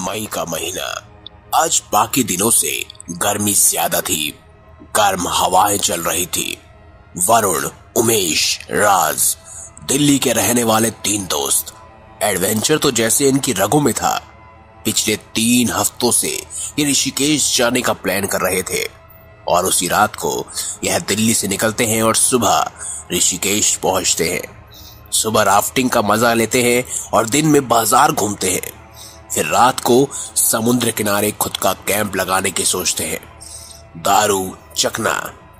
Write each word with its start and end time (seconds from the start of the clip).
मई 0.00 0.28
का 0.32 0.44
महीना। 0.44 0.86
आज 1.54 1.82
बाकी 1.92 2.24
दिनों 2.24 2.50
से 2.50 2.72
गर्मी 3.12 3.52
ज़्यादा 3.52 4.00
थी। 4.00 4.34
गर्म 4.96 5.28
हवाएँ 5.28 5.78
चल 5.78 6.00
रही 6.00 6.26
थी। 6.26 6.56
वरुण, 7.28 7.68
उमेश, 7.96 8.58
राज, 8.70 9.36
दिल्ली 9.88 10.18
के 10.18 10.32
रहने 10.32 10.64
वाले 10.64 10.90
तीन 11.04 11.26
दोस्त। 11.26 11.74
एडवेंचर 12.22 12.78
तो 12.78 12.90
जैसे 12.90 13.28
इनकी 13.28 13.52
रगों 13.52 13.80
में 13.80 13.92
था। 13.94 14.16
पिछले 14.84 15.16
तीन 15.34 15.70
हफ्तों 15.70 16.10
से 16.12 16.28
ये 16.78 16.84
ऋषिकेश 16.84 17.56
जाने 17.56 17.80
का 17.80 17.92
प्लान 17.92 18.26
कर 18.26 18.40
रहे 18.40 18.62
थे। 18.62 18.84
और 19.48 19.64
उसी 19.64 19.88
रात 19.88 20.16
को 20.16 20.46
यह 20.84 20.98
दिल्ली 20.98 21.34
से 21.34 21.48
निकलते 21.48 21.86
हैं 21.86 22.02
और 22.02 22.16
सुबह 22.16 22.70
ऋषिकेश 23.12 23.74
पहुँचते 23.76 24.30
हैं। 24.32 25.10
सुबह 25.12 25.42
राफ्टिंग 25.42 25.90
का 25.90 26.02
मज़ा 26.02 26.32
लेते 26.34 26.62
हैं 26.62 26.84
और 27.12 27.28
दिन 27.28 27.46
में 27.46 27.68
बाज़ार 27.68 28.12
घूमते 28.12 28.50
हैं। 28.50 28.79
फिर 29.34 29.46
रात 29.46 29.80
को 29.80 30.06
समुद्र 30.36 30.90
किनारे 30.90 31.30
खुद 31.32 31.56
का 31.56 31.72
कैंप 31.88 32.16
लगाने 32.16 32.50
की 32.50 32.64
सोचते 32.64 33.04
हैं। 33.04 33.20
दारू, 33.96 34.56
चकना, 34.76 35.14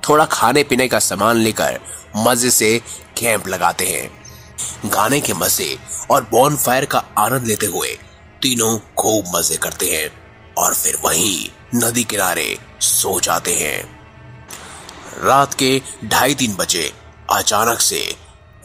थोड़ा 0.09 0.25
खाने 0.25 0.63
पीने 0.63 0.87
का 0.87 0.99
सामान 0.99 1.37
लेकर 1.37 1.79
मज़े 2.17 2.49
से 2.51 2.77
कैंप 3.17 3.47
लगाते 3.47 3.85
हैं। 3.85 4.09
गाने 4.85 5.19
के 5.21 5.33
मज़े 5.33 5.77
और 6.11 6.27
बॉन 6.31 6.55
फायर 6.55 6.85
का 6.85 7.03
आनंद 7.17 7.47
लेते 7.47 7.65
हुए 7.65 7.97
तीनों 8.41 8.77
खूब 8.97 9.35
मज़े 9.35 9.57
करते 9.57 9.89
हैं 9.91 10.09
और 10.57 10.73
फिर 10.73 10.97
वहीं 11.03 11.49
नदी 11.75 12.03
किनारे 12.03 12.57
सो 12.81 13.19
जाते 13.19 13.53
हैं। 13.55 13.83
रात 15.23 15.53
के 15.53 15.81
ढाई 16.05 16.35
तीन 16.35 16.55
बजे 16.55 16.91
अचानक 17.29 17.79
से 17.81 17.99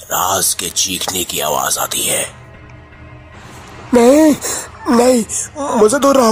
राज 0.02 0.52
के 0.54 0.68
चीखने 0.68 1.24
की 1.24 1.40
आवाज़ 1.40 1.78
आती 1.78 2.02
है। 2.02 2.24
नहीं 3.94 4.34
नहीं, 4.88 5.24
मुझे 5.76 5.98
दो 5.98 6.12
रहा। 6.12 6.30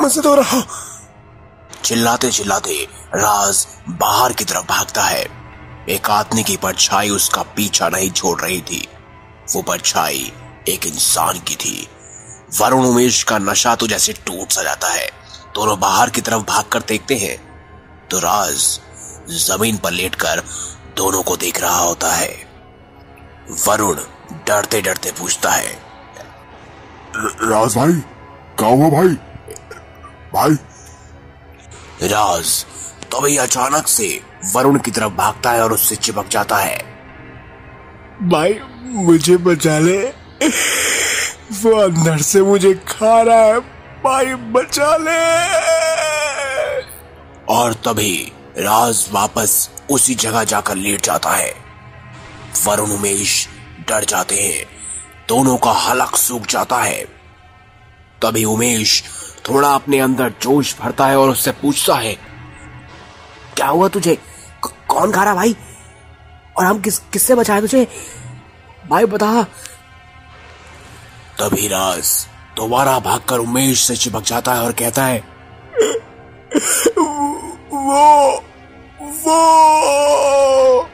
मुझे 0.00 0.20
दो 0.20 0.34
रहा। 0.34 0.62
चिल्लाते 1.84 2.30
चिल्लाते 2.30 2.88
राज 3.14 3.66
बाहर 3.88 4.32
की 4.32 4.44
तरफ़ 4.44 4.66
भागता 4.66 5.02
है। 5.02 5.26
एक 5.88 6.10
आदमी 6.10 6.42
की 6.42 6.56
परछाई 6.56 7.10
उसका 7.10 7.42
पीछा 7.42 7.88
नहीं 7.88 8.10
छोड़ 8.10 8.40
रही 8.40 8.60
थी। 8.60 8.88
वो 9.54 9.62
परछाई 9.62 10.32
एक 10.68 10.86
इंसान 10.86 11.38
की 11.38 11.56
थी। 11.56 11.88
वरुण 12.60 12.86
उमेश 12.86 13.22
का 13.22 13.38
नशा 13.38 13.74
तो 13.74 13.86
जैसे 13.86 14.12
टूट 14.12 14.52
सा 14.52 14.62
जाता 14.62 14.88
है। 14.88 15.10
दोनों 15.54 15.80
बाहर 15.80 16.10
की 16.10 16.20
तरफ़ 16.20 16.42
भागकर 16.42 16.80
देखते 16.80 17.16
हैं। 17.16 17.52
तो 18.08 18.18
राज 18.18 18.80
ज़मीन 19.30 19.76
पर 19.76 19.90
लेटकर 19.90 20.42
दोनों 20.96 21.22
को 21.22 21.36
देख 21.36 21.60
रहा 21.60 21.78
होता 21.78 22.12
है। 22.12 22.46
वरुण 23.66 23.96
डरते 24.46 24.82
डरते 24.82 25.10
पूछता 25.10 25.50
है 25.50 25.91
राज 27.16 27.76
भाई 27.76 27.92
क्या 28.58 28.68
हुआ 28.68 28.90
भाई? 28.90 29.08
भाई। 30.34 30.54
राज 32.08 32.64
तभी 33.14 33.36
तो 33.36 33.42
अचानक 33.42 33.86
से 33.86 34.22
वरुण 34.54 34.78
की 34.78 34.90
तरफ़ 34.90 35.12
भागता 35.12 35.50
है 35.50 35.64
और 35.64 35.72
उससे 35.72 35.96
चिपक 35.96 36.28
जाता 36.28 36.56
है। 36.56 36.78
भाई 38.22 38.60
मुझे 38.82 39.36
बचा 39.36 39.78
ले। 39.78 39.98
वो 41.52 41.76
अंदर 41.76 42.18
से 42.18 42.42
मुझे 42.42 42.74
खा 42.74 43.22
रहा 43.22 43.36
है। 43.36 43.60
भाई 44.04 44.34
बचा 44.34 44.96
ले। 44.96 45.52
और 47.54 47.74
तभी 47.74 48.32
राज 48.58 49.08
वापस 49.12 49.70
उसी 49.90 50.14
जगह 50.14 50.44
जाकर 50.44 50.74
लेट 50.74 51.02
जाता 51.02 51.30
है। 51.30 51.54
वरुण 52.64 52.90
उमेश 52.90 53.48
डर 53.88 54.04
जाते 54.04 54.34
हैं। 54.34 54.81
दोनों 55.28 55.56
का 55.56 55.72
हलक 55.80 56.16
सूख 56.16 56.46
जाता 56.46 56.78
है। 56.78 57.04
तभी 58.22 58.44
उमेश 58.44 59.02
थोड़ा 59.48 59.68
अपने 59.68 59.98
अंदर 60.00 60.32
जोश 60.42 60.74
भरता 60.80 61.06
है 61.06 61.16
और 61.18 61.30
उससे 61.30 61.52
पूछता 61.52 61.94
है, 61.96 62.14
क्या 63.56 63.66
हुआ 63.68 63.88
तुझे? 63.88 64.18
कौन 64.88 65.12
खा 65.12 65.24
रहा 65.24 65.34
भाई? 65.34 65.56
और 66.56 66.64
हम 66.64 66.80
किस 66.80 66.98
किससे 67.12 67.34
बचाए 67.34 67.60
तुझे? 67.60 67.86
भाई 68.90 69.04
बता। 69.06 69.42
तभी 71.38 71.68
राज 71.68 72.26
दोबारा 72.56 72.98
भागकर 73.00 73.38
उमेश 73.38 73.80
से 73.80 73.96
चिपक 73.96 74.22
जाता 74.22 74.54
है 74.54 74.62
और 74.62 74.72
कहता 74.72 75.04
है, 75.04 75.18
वो 76.98 78.42
वो 79.26 80.86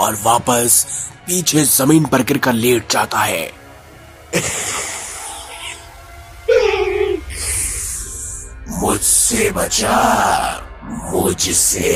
और 0.00 0.14
वापस 0.22 0.86
पीछे 1.26 1.64
ज़मीन 1.64 2.04
पर 2.04 2.22
गिरकर 2.22 2.52
लेट 2.52 2.92
जाता 2.92 3.18
है। 3.18 3.52
मुझसे 8.68 9.50
बचा, 9.50 9.98
मुझसे। 10.82 11.92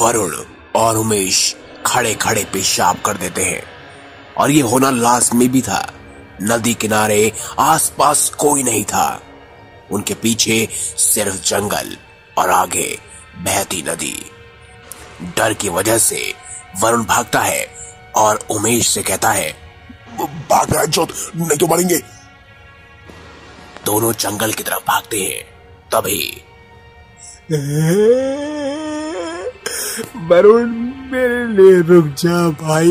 वरुण 0.00 0.36
और 0.76 0.96
उमेश 0.96 1.56
खड़े 1.86 2.14
खड़े 2.14 2.44
पेशाब 2.44 3.00
कर 3.00 3.16
देते 3.16 3.44
हैं। 3.44 3.62
और 4.36 4.50
ये 4.50 4.62
होना 4.62 4.90
लाजमी 4.90 5.48
भी 5.48 5.62
था। 5.62 5.92
नदी 6.42 6.74
किनारे 6.74 7.32
आसपास 7.58 8.28
कोई 8.28 8.62
नहीं 8.62 8.84
था। 8.84 9.22
उनके 9.90 10.14
पीछे 10.14 10.68
सिर्फ़ 10.98 11.36
जंगल 11.36 11.96
और 12.38 12.50
आगे 12.50 13.00
बहती 13.36 13.82
नदी। 13.82 14.30
डर 15.36 15.54
की 15.54 15.68
वजह 15.68 15.98
से 15.98 16.43
वरुण 16.80 17.04
भागता 17.04 17.40
है 17.40 17.68
और 18.16 18.46
उमेश 18.50 18.88
से 18.88 19.02
कहता 19.02 19.30
है 19.30 19.64
भाग 20.50 20.74
रहा 20.74 20.84
जो 20.84 21.08
नहीं 21.36 21.58
तो 21.58 21.66
मरेंगे. 21.66 22.02
दोनों 23.86 24.12
जंगल 24.12 24.52
की 24.52 24.62
तरफ़ 24.62 24.82
भागते 24.88 25.20
हैं। 25.20 25.44
तभी 25.92 26.42
वरुण 30.16 30.66
मेरे 31.12 31.46
लिए 31.46 31.82
रुक 31.82 32.06
जा 32.06 32.48
भाई। 32.48 32.90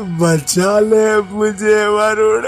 बचा 0.00 0.80
ले 0.80 1.20
मुझे 1.20 1.86
वरुण। 1.86 2.42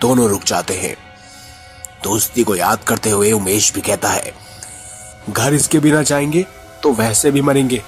दोनों 0.00 0.28
रुक 0.28 0.44
जाते 0.44 0.74
हैं। 0.74 0.96
दोस्ती 2.04 2.44
को 2.44 2.56
याद 2.56 2.82
करते 2.82 3.10
हुए 3.10 3.32
उमेश 3.32 3.74
भी 3.74 3.80
कहता 3.80 4.08
है 4.08 4.51
घर 5.30 5.54
इसके 5.54 5.78
बिना 5.78 6.02
जाएँगे 6.02 6.46
तो 6.82 6.92
वैसे 6.92 7.30
भी 7.30 7.40
मरेंगे। 7.40 7.82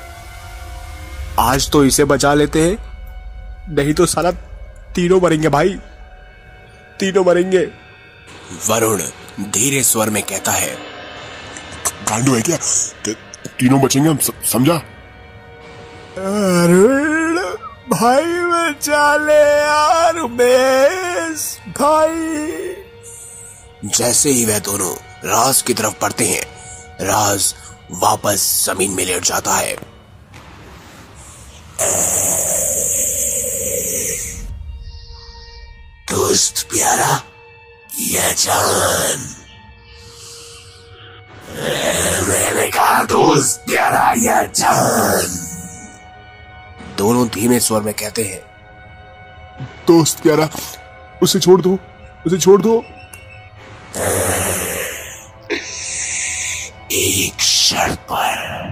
आज 1.38 1.70
तो 1.70 1.84
इसे 1.84 2.04
बचा 2.04 2.34
लेते 2.34 2.60
हैं। 2.60 3.74
नहीं 3.74 3.94
तो 3.94 4.06
सारा 4.06 4.30
तीनों 4.94 5.20
मरेंगे 5.20 5.48
भाई। 5.48 5.68
तीनों 7.00 7.24
मरेंगे। 7.24 7.64
वरुण 8.68 9.02
धीरे 9.40 9.82
स्वर 9.82 10.10
में 10.10 10.22
कहता 10.22 10.52
है 10.52 10.74
गांडू 12.10 12.34
है 12.34 12.42
क्या? 12.42 12.56
तीनों 13.58 13.80
बचेंगे 13.80 14.08
हम 14.08 14.18
समझा? 14.52 14.74
अरुण 16.18 17.38
भाई 17.90 18.24
बचा 18.24 19.16
ले 19.16 19.60
यार 19.60 20.22
भाई। 21.68 22.44
जैसे 23.84 24.30
ही 24.30 24.44
वह 24.46 24.58
दोनों 24.58 24.94
रास 25.30 25.62
की 25.62 25.74
तरफ़ 25.74 25.94
बढ़ते 26.02 26.24
हैं 26.24 26.53
राज 27.00 27.54
वापस 27.90 28.66
ज़मीन 28.66 28.90
में 28.90 29.04
लेट 29.04 29.24
जाता 29.24 29.54
है। 29.54 29.76
दोस्त 36.10 36.66
प्यारा, 36.70 37.22
या 38.00 38.32
जान। 38.32 39.18
मैंने 42.28 42.66
कहा, 42.70 43.02
दोस्त 43.04 43.64
प्यारा, 43.66 44.14
या 44.18 44.42
जान। 44.42 45.40
दोनों 46.98 47.28
धीमे 47.28 47.60
स्वर 47.60 47.80
में 47.80 47.94
कहते 47.94 48.24
हैं, 48.24 48.40
दोस्त 49.86 50.20
प्यारा, 50.20 50.48
उसे 51.22 51.40
छोड़ 51.40 51.60
दो, 51.60 51.78
उसे 52.26 52.38
छोड़ 52.38 52.62
दो। 52.62 52.84
शर्त 57.64 57.98
पर 57.98 58.70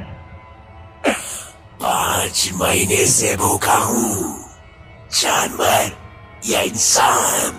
पाँच 1.83 2.51
महीने 2.55 3.07
से 3.07 3.37
भूखा 3.37 3.75
हूँ। 3.75 4.45
जानवर 5.21 5.93
या 6.47 6.61
इंसान, 6.61 7.51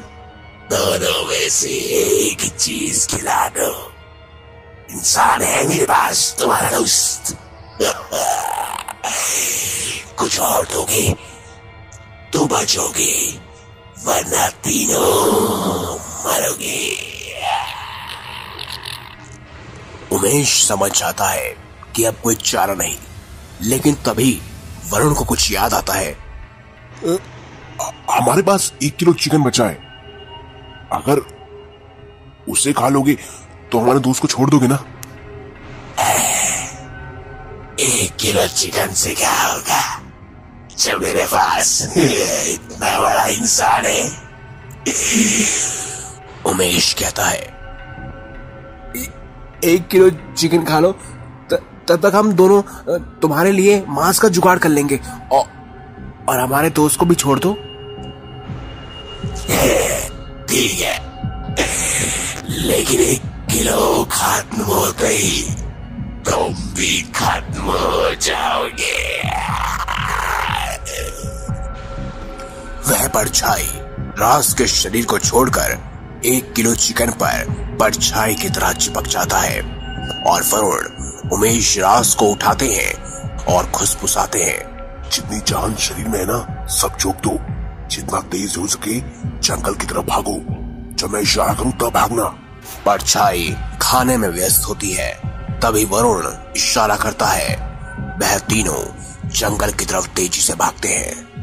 दोनों 0.70 1.26
में 1.28 1.50
से 1.50 1.70
एक 1.70 2.58
चीज़ 2.58 3.08
खिला 3.08 3.48
दो। 3.48 3.92
इंसान 4.92 5.42
है 5.42 5.68
मेरे 5.68 5.86
पास, 5.86 6.36
तुम्हारा 6.40 6.70
दोस्त। 6.70 7.38
कुछ 10.18 10.40
और 10.40 10.66
दोगे 10.66 11.14
तो 12.34 12.46
बचोगे, 12.46 13.40
वरना 14.06 14.48
तीनों 14.48 15.96
मरोगे। 16.26 17.13
उमेश 20.14 20.68
समझ 20.68 20.92
जाता 21.00 21.28
है 21.28 21.56
कि 21.96 22.04
अब 22.04 22.16
कोई 22.24 22.36
चारा 22.36 22.74
नहीं 22.74 22.96
लेकिन 23.62 23.96
तभी 23.96 24.42
वरुण 24.90 25.14
को 25.14 25.26
कुछ 25.26 25.52
याद 25.52 25.74
आता 25.74 25.94
है। 25.94 26.12
हमारे 28.12 28.42
पास 28.42 28.74
एक 28.84 28.96
किलो 28.96 29.14
चिकन 29.14 29.44
बचा 29.44 29.66
है। 29.66 29.76
अगर 30.92 31.22
उसे 32.50 32.74
खा 32.74 32.90
लोगे 32.90 33.14
तो 33.72 33.80
हमारे 33.80 34.00
दोस्त 34.00 34.22
को 34.22 34.28
छोड़ 34.28 34.50
दोगे 34.50 34.68
ना? 34.68 34.84
एक 37.80 38.16
किलो 38.16 38.48
चिकन 38.48 38.94
से 38.94 39.16
क्या 39.16 39.42
होगा? 39.44 39.82
जब 40.78 41.02
मेरे 41.02 41.26
पास 41.26 41.82
इतना 41.98 43.00
बड़ा 43.00 43.26
इंसान 43.26 43.86
है 43.86 44.04
उमेश 46.46 46.94
कहता 46.94 47.26
है 47.26 47.53
एक 49.64 49.88
किलो 49.88 50.10
चिकन 50.10 50.64
खा 50.66 50.80
लो 50.80 50.92
तब 51.88 52.00
तक 52.06 52.12
हम 52.16 52.34
दोनों 52.34 52.62
तुम्हारे 53.00 53.52
लिए 53.52 53.86
मांस 53.88 54.20
का 54.20 54.28
जुगाड़ 54.28 54.58
कर 54.60 54.70
लेंगे। 54.70 55.00
और, 55.32 55.46
और 56.30 56.40
हमारे 56.40 56.70
दोस्त 56.70 57.00
को 57.00 57.06
भी 57.06 57.16
छोड़ 57.16 57.40
दो। 57.40 57.54
ठीक 60.46 60.82
है। 60.82 61.00
लेकिन 62.50 63.00
एक 63.00 63.22
किलो 63.22 64.08
खत्म 64.12 64.62
होते 64.62 65.08
ही 65.08 65.42
तुम 66.30 66.54
भी 66.54 67.02
खत्म 67.02 67.62
हो 67.62 68.16
जाओगे। 68.16 69.18
वह 72.90 73.08
परछाई 73.08 73.70
रास 74.20 74.54
के 74.54 74.68
शरीर 74.68 75.06
को 75.06 75.20
छोड़कर 75.20 75.93
एक 76.26 76.54
किलो 76.54 76.76
चिकन 76.76 77.12
पर 77.12 77.46
परछाई 77.80 78.36
की 78.36 78.50
तरह 78.50 78.72
चिपक 78.72 79.08
जाता 79.08 79.40
है 79.40 79.62
और 80.28 80.44
वरुण 80.44 80.88
उमेश 81.30 81.78
रास 81.78 82.16
को 82.16 82.26
उठाते 82.26 82.68
हैं 82.74 82.94
और 83.38 83.66
खुशफुसाते 83.66 84.44
हैं। 84.44 84.74
जितनी 85.10 85.40
जान 85.40 85.76
शरीर 85.76 86.08
में 86.08 86.20
है 86.20 86.26
ना 86.26 86.68
सब 86.68 86.98
चोक 86.98 87.16
दो। 87.16 87.40
जितना 87.88 88.20
तेज 88.20 88.58
हो 88.58 88.68
सके 88.68 89.00
जंगल 89.40 89.76
की 89.76 89.88
तरफ़ 89.88 90.06
भागो। 90.06 90.40
जब 90.96 91.10
मैं 91.10 91.22
इशारा 91.22 91.54
करूँ 91.54 91.72
तब 91.72 91.90
भागना। 91.90 92.24
परछाई 92.86 93.56
खाने 93.82 94.18
में 94.18 94.30
व्यस्त 94.30 94.64
होती 94.68 94.92
है। 94.92 95.22
तभी 95.60 95.86
वरुण 95.86 96.28
इशारा 96.58 96.96
करता 96.96 97.26
है। 97.26 97.56
वह 98.20 98.38
तीनों 98.38 98.96
जंगल 99.30 99.72
की 99.72 99.86
तरफ़ 99.86 100.08
तेज़ी 100.08 100.42
से 100.42 100.54
भागते 100.54 100.90
हैं। 100.90 101.34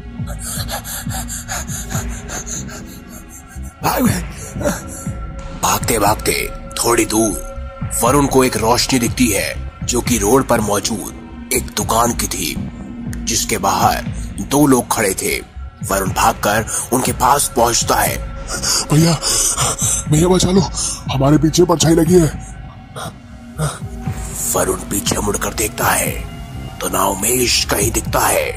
भागते 4.53 5.99
भागते 5.99 6.33
थोड़ी 6.77 7.05
दूर 7.05 7.99
वरुण 8.03 8.27
को 8.27 8.43
एक 8.43 8.57
रोशनी 8.57 8.99
दिखती 8.99 9.27
है 9.27 9.53
जो 9.83 10.01
कि 10.01 10.17
रोड 10.17 10.47
पर 10.47 10.59
मौजूद 10.61 11.49
एक 11.53 11.71
दुकान 11.77 12.13
की 12.13 12.27
थी 12.27 12.55
जिसके 13.25 13.57
बाहर 13.57 14.03
दो 14.41 14.65
लोग 14.67 14.91
खड़े 14.91 15.13
थे। 15.13 15.39
वरुण 15.89 16.09
भागकर 16.13 16.65
उनके 16.93 17.11
पास 17.13 17.51
पहुँचता 17.55 17.95
है। 17.95 18.17
भैया 18.91 19.13
भैया 20.09 20.27
बचा 20.27 20.51
लो 20.51 20.61
हमारे 21.13 21.37
पीछे 21.37 21.63
परछाई 21.65 21.95
लगी 21.95 22.19
है। 22.19 22.27
वरुण 24.55 24.79
पीछे 24.91 25.17
मुड़कर 25.17 25.53
देखता 25.53 25.85
है 25.85 26.11
तो 26.79 26.89
ना 26.89 27.05
उमेश 27.05 27.63
कहीं 27.65 27.91
दिखता 27.91 28.19
है 28.19 28.51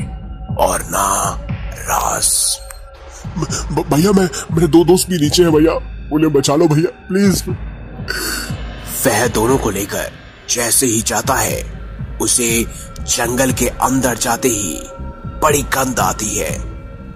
और 0.61 0.83
ना 0.91 1.07
रास। 1.89 2.61
भैया, 3.37 4.13
मैं, 4.13 4.29
मेरे 4.53 4.67
दो 4.67 4.85
दोस्त 4.85 5.09
भी 5.11 5.19
नीचे 5.19 5.43
हैं 5.43 5.53
भैया। 5.53 5.73
उन्हें 6.13 6.33
बचा 6.33 6.55
लो 6.57 6.69
भैया 6.69 6.91
प्लीज़ 7.09 7.43
वह 9.07 9.27
दोनों 9.29 9.59
को 9.59 9.71
लेकर 9.71 10.13
जैसे 10.51 10.87
ही 10.87 11.01
जाता 11.03 11.35
है, 11.35 11.63
उसे 12.23 12.67
जंगल 13.01 13.53
के 13.53 13.69
अंदर 13.69 14.17
जाते 14.17 14.49
ही 14.49 14.81
बड़ी 15.43 15.63
गंध 15.63 16.01
आती 16.01 16.37
है, 16.37 16.51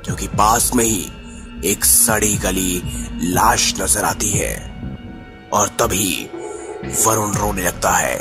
क्योंकि 0.05 0.27
पास 0.29 0.71
में 0.75 0.85
ही 0.85 1.11
एक 1.65 1.85
सड़ी 1.85 2.37
गली 2.37 2.83
लाश 3.23 3.75
नज़र 3.81 4.05
आती 4.05 4.31
है। 4.31 4.55
और 5.53 5.69
तभी 5.69 6.31
वरुण 7.07 7.35
रोने 7.35 7.63
लगता 7.63 7.91
है, 7.91 8.19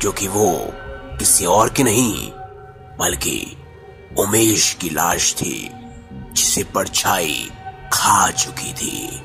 क्योंकि 0.00 0.28
वो 0.28 0.74
किसी 1.18 1.44
और 1.44 1.68
की 1.68 1.82
नहीं, 1.82 2.30
बल्कि 3.00 3.56
उमेश 4.18 4.76
की 4.80 4.90
लाश 4.90 5.34
थी। 5.34 5.70
जिसे 6.36 6.62
परछाई 6.64 7.48
खा 7.92 8.30
चुकी 8.30 8.72
थी। 8.72 9.22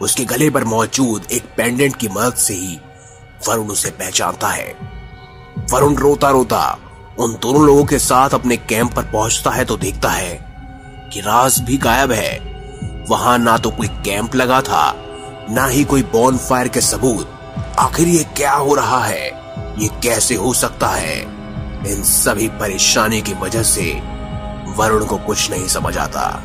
उसके 0.00 0.24
गले 0.24 0.50
पर 0.50 0.64
मौजूद 0.64 1.26
एक 1.32 1.44
पेंडेंट 1.56 1.96
की 1.96 2.08
मदद 2.08 2.34
से 2.34 2.54
ही 2.54 2.78
वरुण 3.48 3.66
उसे 3.66 3.90
पहचानता 3.90 4.48
है। 4.48 4.72
वरुण 5.72 5.96
रोता 5.96 6.30
रोता 6.30 6.78
उन 7.18 7.32
दोनों 7.42 7.64
लोगों 7.66 7.84
के 7.84 7.98
साथ 7.98 8.30
अपने 8.30 8.56
कैंप 8.56 8.94
पर 8.94 9.02
पहुँचता 9.02 9.50
है 9.50 9.64
तो 9.64 9.76
देखता 9.76 10.10
है 10.10 10.34
कि 11.12 11.20
राज 11.20 11.58
भी 11.60 11.76
गायब 11.76 12.12
है। 12.12 12.38
वहाँ 13.08 13.38
ना 13.38 13.56
तो 13.58 13.70
कोई 13.70 13.88
कैंप 14.04 14.34
लगा 14.34 14.60
था, 14.62 14.92
ना 15.50 15.66
ही 15.66 15.84
कोई 15.84 16.02
बॉन 16.12 16.38
फायर 16.38 16.68
के 16.68 16.80
सबूत। 16.80 17.32
आखिर 17.78 18.08
ये 18.08 18.24
क्या 18.36 18.52
हो 18.52 18.74
रहा 18.74 19.04
है? 19.04 19.26
ये 19.78 19.88
कैसे 20.02 20.34
हो 20.34 20.52
सकता 20.54 20.88
है? 20.88 21.20
इन 21.86 22.02
सभी 22.02 22.48
परेशानी 22.60 23.20
की 23.22 23.34
वजह 23.34 23.62
से 23.62 23.90
वरुण 24.76 25.04
को 25.04 25.16
कुछ 25.16 25.50
नहीं 25.50 25.66
समझ 25.68 25.96
आता। 25.98 26.42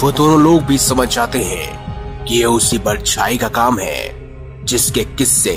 वो 0.00 0.12
दोनों 0.12 0.40
लोग 0.42 0.62
भी 0.62 0.78
समझ 0.78 1.08
जाते 1.08 1.42
हैं 1.44 2.24
कि 2.24 2.34
ये 2.34 2.44
उसी 2.44 2.78
परछाई 2.78 3.38
का 3.38 3.48
काम 3.48 3.78
है, 3.78 4.64
जिसके 4.64 5.04
किस्से 5.04 5.54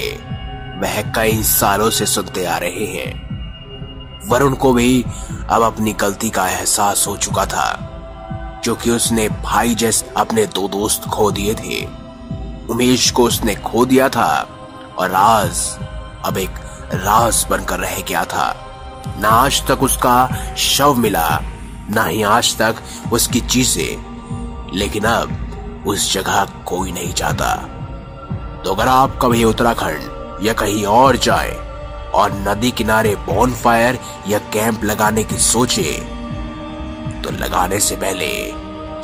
वह 0.82 1.02
कई 1.12 1.44
सालों 1.44 1.90
से 1.90 2.06
सुनते 2.06 2.46
आ 2.46 2.58
रहे 2.58 2.86
हैं। 2.86 4.30
वरुण 4.30 4.54
को 4.54 4.74
भी 4.74 5.06
अब 5.50 5.64
अपनी 5.64 5.94
गलती 5.94 6.30
का 6.30 6.48
एहसास 6.50 7.06
हो 7.08 7.18
चुका 7.18 7.46
था 7.46 7.72
क्योंकि 8.64 8.92
उसने 8.92 9.30
भाई 9.44 9.76
जैसे 9.76 10.06
अपने 10.18 10.46
दो 10.46 10.68
दोस्त 10.68 11.04
खो 11.06 11.32
दिए 11.32 11.54
थे। 11.54 11.84
उमेश 12.70 13.10
को 13.12 13.24
उसने 13.24 13.56
खो 13.56 13.86
दिया 13.86 14.10
था 14.10 14.48
और 14.98 15.10
राज 15.10 15.66
अब 16.26 16.38
एक 16.38 16.60
राज 16.94 17.46
बनकर 17.50 17.80
रह 17.80 18.02
गया 18.02 18.24
था। 18.26 18.54
ना 19.20 19.30
आज 19.30 19.68
तक 19.68 19.84
उसका 19.84 20.30
शव 20.58 20.94
मिला 20.94 21.28
ना 21.90 22.04
ही 22.04 22.22
आज 22.24 22.56
तक 22.58 22.76
उसकी 23.14 23.40
चीज़ें, 23.42 24.74
लेकिन 24.74 25.04
अब 25.04 25.84
उस 25.88 26.14
जगह 26.14 26.44
कोई 26.68 26.92
नहीं 26.92 27.14
जाता। 27.14 27.56
तो 28.64 28.74
अगर 28.74 28.88
आप 28.88 29.20
कभी 29.22 29.44
उत्तराखंड 29.44 30.44
या 30.46 30.54
कहीं 30.54 30.86
और 30.86 31.18
जाए 31.18 31.52
और 32.16 32.34
नदी 32.48 32.72
किनारे 32.72 33.16
बॉन 33.26 33.54
फायर 33.54 34.00
या 34.28 34.40
कैंप 34.54 34.84
लगाने 34.84 35.24
की 35.24 35.38
सोचे 35.38 35.92
तो 37.24 37.32
लगाने 37.34 37.80
से 37.80 37.96
पहले 37.96 38.32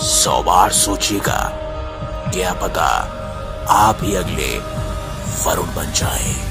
सौ 0.03 0.41
बार 0.43 0.71
सोचिएगा 0.73 1.39
क्या 2.33 2.53
पता 2.61 2.88
आप 3.69 4.00
ही 4.03 4.15
अगले 4.15 4.57
वरुण 5.45 5.75
बन 5.75 5.91
जाए। 5.95 6.50